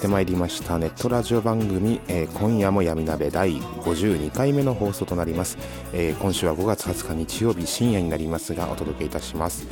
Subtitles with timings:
[0.00, 0.78] ってまいりました。
[0.78, 5.58] ネットラジオ番組、えー今夜も闇鍋第52回目の放送となります、
[5.92, 9.66] えー今週は5月20日日曜日深夜になりますがお届けいたします。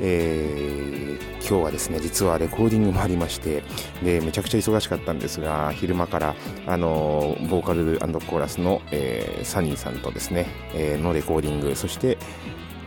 [0.00, 3.62] えー今日はですね実はレコーディングもありまして
[4.02, 6.34] でめちゃくちゃ忙しかったんですが昼間から
[6.66, 12.16] あのーボーカルコーラスの、えーサニーさんとですね、えーのレコーディングそして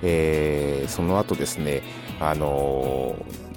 [0.03, 1.81] えーその後ですね、
[2.19, 3.53] あのー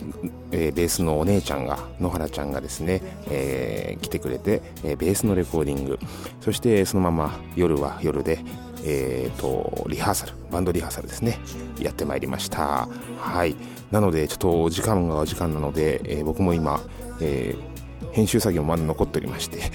[0.53, 5.99] えーベースのお姉ちゃんが野原ちゃんがですね、え来てくれて、えベースのレコーディング。
[6.41, 8.39] そしてそのまま夜は夜で、
[8.85, 11.39] えーとリハーサルバンドリハーサルですね
[11.81, 12.89] やってまいりました。
[13.19, 13.57] はい。
[13.91, 16.81] なのでちょっとお時間がお時間なので、え僕も今、
[17.21, 17.55] え
[18.13, 19.71] 編集作業まだ残っておりまして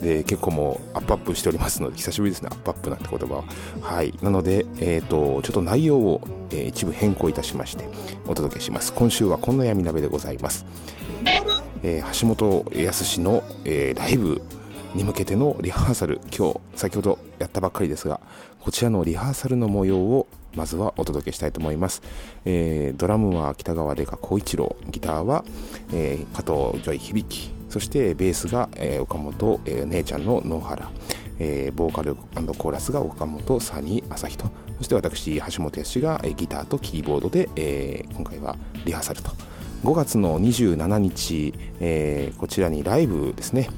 [0.00, 2.48] で結構もうアップアップしておりますので久しぶりですね。
[2.50, 3.44] アップアップなんて言葉は。
[3.82, 4.14] はい。
[4.22, 6.20] なので、えー、とちょっと内容を、
[6.50, 7.88] えー一部変更いたしまして
[8.26, 8.92] お届けします。
[8.92, 10.64] 今週はこんな闇鍋でございます、
[11.82, 14.42] えー橋本康の、えーライブ
[14.94, 16.20] に向けてのリハーサル。
[16.36, 18.20] 今日先ほどやったばっかりですが
[18.60, 22.02] こちらのリハーサルの模様をまずはお届けしたいと思います、
[22.44, 25.44] えードラムは北川玲香光一郎ギターは、
[25.92, 26.38] えー加
[26.72, 27.59] 藤ジョイ響。
[27.70, 30.90] そしてベースが、えー岡本、えー姉ちゃんの野原、
[31.38, 34.46] えーボーカルコーラスが岡本サニー朝日と。
[34.78, 39.30] そして私橋本康が、えーギターとキーボードで、えー今回はリハーサルと。
[39.84, 43.68] 5月の27日、えーこちらにライブですね。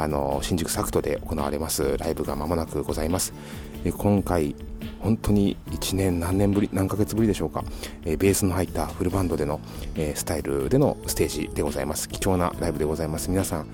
[0.00, 1.98] あの新宿サクトで行われます。
[1.98, 3.32] ライブが間もなくございます、
[3.84, 4.54] え今回
[5.00, 7.64] 本当に1年何年ぶり何ヶ月ぶりでしょうか、
[8.04, 9.60] えベースの入ったフルバンドでの、
[9.96, 12.08] えスタイルでのステージでございます。
[12.08, 13.30] 貴重なライブでございます。
[13.30, 13.66] 皆さん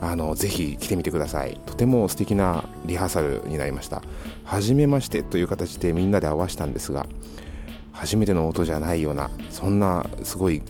[0.00, 1.60] あのぜひ来てみてください。
[1.66, 4.02] とても素敵なリハーサルになりました。
[4.44, 7.06] 初めましてという形でみんなで合わせたんですが
[7.92, 10.62] 初めての音じゃないようなそんなすごい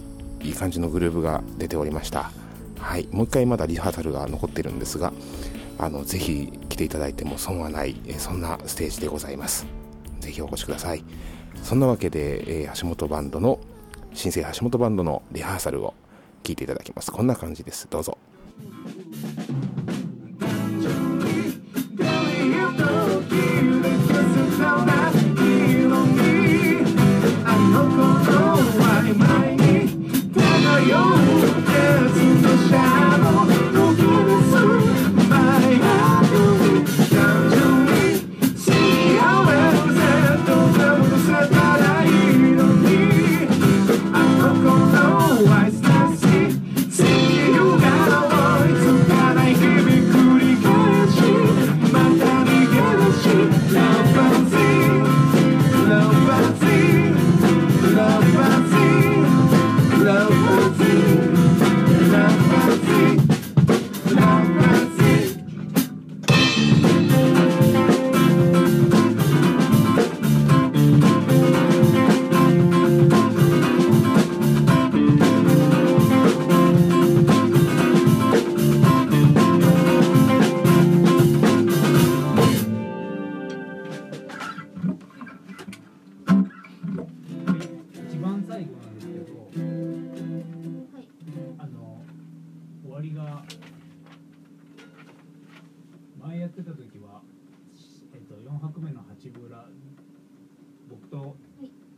[0.43, 2.40] いい感じのグルーヴが出ておりました。
[2.80, 3.08] はい。
[3.12, 5.12] もう一回まだリハーサルが残ってるんですが
[5.78, 9.66] あのぜひ来ていただいても損はないえそんなステージでございます。
[10.20, 11.04] ぜひお越しください。
[11.62, 13.58] そんなわけで、えー橋本バンドの
[14.14, 15.94] 新生橋本バンドのリハーサルを
[16.42, 17.12] 聞いていただきます。
[17.12, 17.86] こんな感じです。
[17.88, 18.18] どうぞ。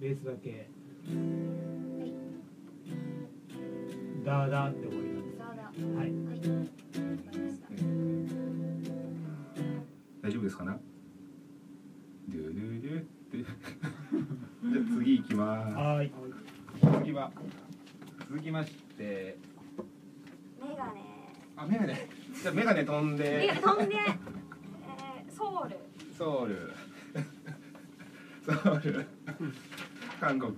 [0.01, 0.69] ベースだけ、
[4.25, 5.41] ダーダーって終わりなんです
[5.97, 6.13] はい。
[10.23, 10.79] 大丈夫ですかな？
[12.29, 13.39] ドゥドゥドゥって。
[13.43, 13.49] じゃ
[14.81, 15.75] あ次行きます。
[15.75, 16.13] はーい。
[17.03, 17.33] 次は
[18.29, 19.39] 続きまして。
[20.61, 21.01] メガネ。
[21.57, 22.09] あメガネ。
[22.41, 23.25] じゃあメガネ飛んで。
[23.25, 25.77] メガネ飛んで、 えー、ソウル。
[26.17, 26.73] ソウル。
[28.45, 29.07] ソウル
[30.21, 30.53] 韓国。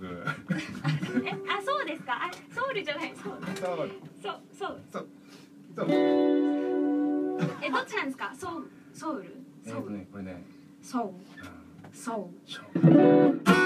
[1.25, 2.13] えあそうですか？
[2.25, 3.91] あソウルじゃないソウルソウル
[4.21, 4.81] そうそう。
[4.91, 5.07] そう。
[5.75, 5.87] そう。
[7.61, 8.31] えどっちなんですか？
[8.35, 9.29] ソウソウル？
[9.65, 10.43] えっとソウルねこれね。
[10.81, 11.13] ソウ。
[11.41, 11.45] あ
[11.93, 13.64] ソウ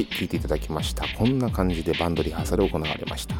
[0.00, 1.04] はい聞いていただきました。
[1.18, 3.34] こんな感じでバンドリハーサル行われました。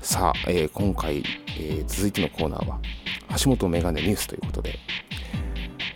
[0.00, 1.18] さあ、えー今回、
[1.60, 2.80] えー続いてのコーナーは
[3.38, 4.78] 橋本メガネニュースということで、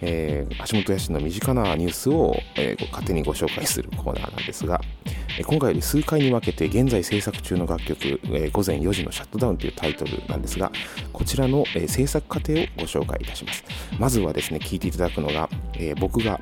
[0.03, 4.79] えー橋本屋氏の身近なニュースを、えー勝手にご紹介するコーナーなんですが、
[5.39, 10.71] え今回より数回に分けて現在制作中の楽曲、えー午前4時のシャットダウンというタイトルなんですが
[11.15, 13.65] こちらの、えー制作過程をご紹介いたします。
[13.99, 16.39] まずはですね聴いていただくのが、えー僕が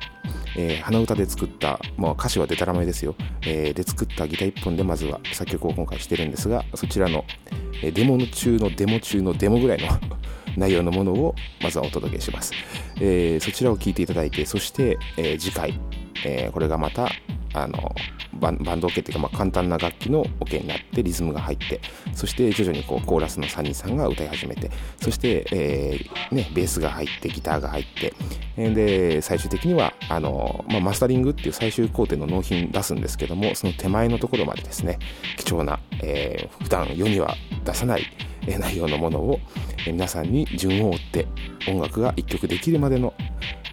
[0.57, 7.25] えー鼻歌で作った、まあ、歌詞はデタラメですよ、えーで作ったギター1本でまずは作曲を今回してるんですがそちらの、
[7.83, 9.87] えデモの中のデモ中のデモぐらいの
[10.57, 12.53] 内容のものをまずはお届けします、
[12.99, 15.79] えーそちらを聞いていただいてそして、えー次回、
[16.25, 17.09] えーこれがまた
[17.53, 17.93] あの
[18.41, 21.79] バンバンドオケっていうか、まあ、簡単な楽器のオケになってリズムが入って
[22.13, 24.71] そして徐々にこうコーラスのサニーさんが歌い始めて
[25.01, 28.13] そして、えーね、ベースが入ってギターが入って
[28.57, 34.99] で最終的にはあの、まあ、マスタリングっていう最終工程の納品出すんですけどもその手前のところまでですね
[35.37, 37.35] 貴重な、えー普段世には
[37.65, 38.03] 出さない
[38.47, 39.39] 内容のものを、
[39.85, 41.27] 皆さんに順を追って
[41.67, 43.13] 音楽が一曲できるまでの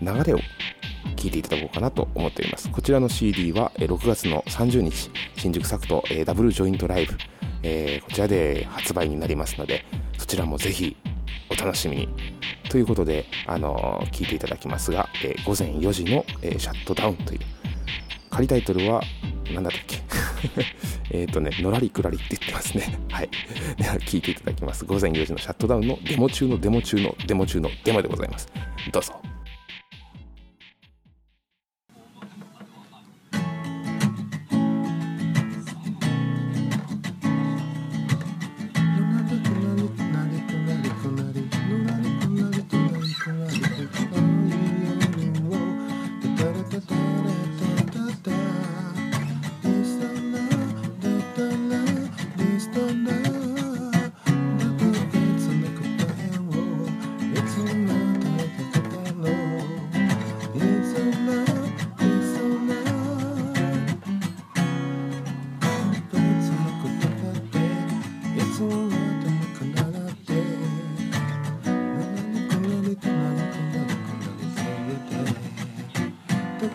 [0.01, 0.39] 流れを
[1.19, 7.17] 聞いていただこうかなと思っておりますこちらの CD は6月の30日新宿サクトえーダブルジョイントライブ、
[7.63, 9.85] えーこちらで発売になりますので
[10.17, 10.97] そちらもぜひ
[11.51, 12.09] お楽しみに
[12.71, 17.41] ということで、あのー聞いていただきますが、えー午前4時の、えーシャットダウンという
[18.31, 19.03] 仮タイトルは
[19.55, 19.99] 何だったっけ？
[21.11, 22.99] えっとね、のらりくらりって言ってますね。
[23.11, 23.31] はい。
[23.79, 24.85] では聞いていただきます。
[24.85, 28.49] 午前4時のシャットダウンのデモ中のデモ中のデモ中のデモでございます。
[28.93, 29.15] どうぞ。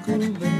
[0.06, 0.53] 特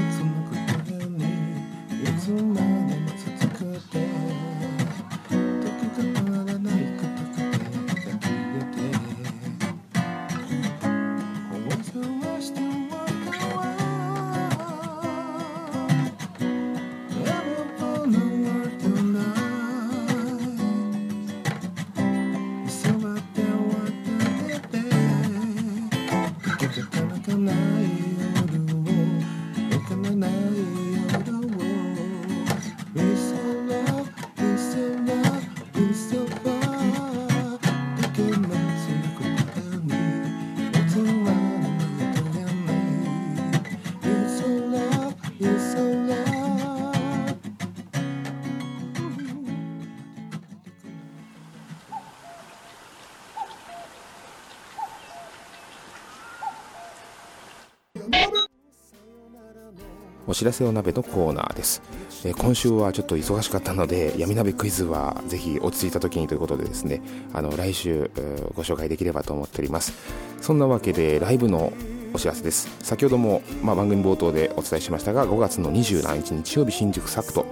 [60.34, 61.80] 知らせお鍋のコーナーです、
[62.24, 68.10] えー今週はちょっと忙しかったので闇鍋クイズはぜひ落ち着いた時にということでですねあの来週
[68.54, 69.92] ご紹介できればと思っております。
[70.40, 71.72] そんなわけでライブの
[72.12, 72.68] お知らせです。
[72.80, 77.46] 先ほども、まあ、番組冒頭でお伝えしましたが5月の27日日曜日新宿サクト、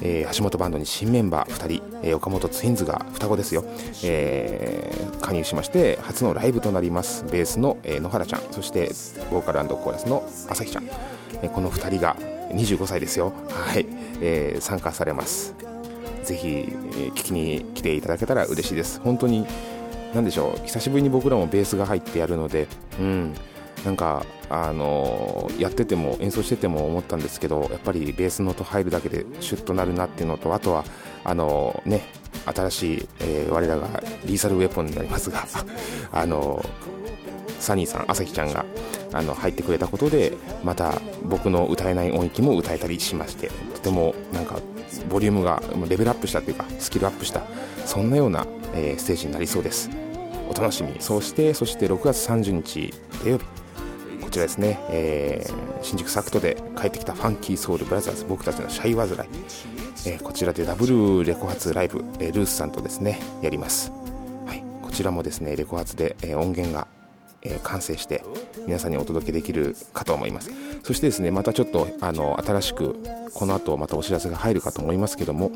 [0.00, 3.64] えー橋本バンドに新メンバー2人、えー岡本ツインズが双子ですよ、
[4.04, 8.90] えー加入しまして初のライブとなりますベースの、えー野原ちゃんそして
[9.30, 10.88] ボーカルコーラスの朝日ちゃん、
[11.52, 12.16] この2人が
[12.50, 13.32] 25歳ですよ。
[13.48, 13.86] はい、
[14.20, 15.54] えー参加されます。
[16.24, 19.00] ぜひ、えー聞きに来ていただけたら嬉しいです。
[19.00, 19.46] 本当に
[20.14, 20.66] 何でしょう。
[20.66, 22.66] 久しぶりに僕らもベースが入ってやるので
[23.00, 23.34] うん。
[23.84, 30.84] なんかあのーやってても演奏してても思ったんですけどやっぱりベースの音入るだけでシュッとなるなっていうのとあとは
[31.24, 32.02] あのーね
[32.54, 35.46] 新しい、えー我らがリーサルウェポンになりますが
[36.12, 36.64] あの
[37.58, 38.64] サニーさん朝日ちゃんが
[39.12, 40.32] あの入ってくれたことで
[40.64, 44.58] また僕の歌えない音域も歌えたりしましてとてもなんか
[45.08, 47.42] ボリュームがレベルアップしたっていうかスキルアップした
[47.86, 49.90] そんなような、えーステージになりそうです。
[50.48, 52.92] お楽しみそしてそして6月30日
[53.22, 53.44] 土曜日。
[54.22, 58.24] こちらですね、えー新宿サクトで帰ってきたファンキーソウルブラザーズ。
[58.28, 59.28] 僕たちのシャイワズライ、
[60.06, 63.90] えーこちらでダブルレコ発ライブ、えールースさんとですねやります、
[64.46, 66.86] はい、こちらもですねレコ発で、え音源が、
[67.42, 68.24] えー完成して
[68.66, 70.50] 皆さんにお届けできるかと思います。
[70.82, 72.96] そしてですねまたちょっとあの新しく
[73.34, 75.50] この後またお知らせが入るかと思いますけども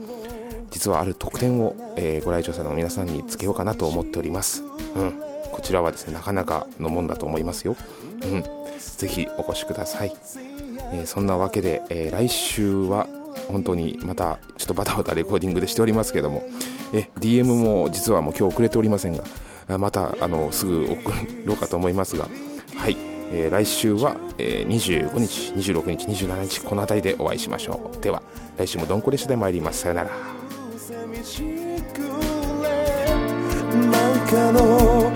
[0.71, 5.12] 実はある特典を、えーご来場者の皆さんにつけようかなと思っております、うん、
[5.52, 7.76] こちらはですねなかなかのもんだと思いますよ、
[8.23, 8.45] うん、
[8.78, 10.12] ぜひお越しください、
[10.93, 13.09] えーそんなわけで、え来週は
[13.49, 16.45] 本当にまたちょっとバタバタレコーディングでしておりますけども
[16.93, 19.25] え DM も実はもう今日遅れておりませんが
[19.68, 21.12] またあのすぐ送
[21.44, 22.28] ろうかと思いますが
[22.76, 22.96] はい、
[23.32, 28.00] えー来週は、えー25日26日27日この辺りでお会いしましょう。
[28.00, 28.23] では
[28.56, 29.80] 来週もどんこ列車で参ります。
[29.80, 30.11] さよなら
[33.90, 35.11] なんかの